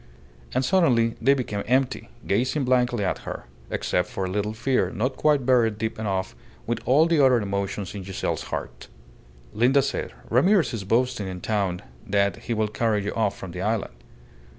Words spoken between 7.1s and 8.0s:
other emotions